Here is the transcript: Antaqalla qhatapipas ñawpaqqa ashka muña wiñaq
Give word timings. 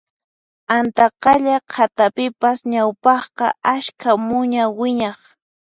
Antaqalla 0.77 1.55
qhatapipas 1.71 2.57
ñawpaqqa 2.71 3.47
ashka 3.73 4.09
muña 4.27 4.63
wiñaq 4.79 5.19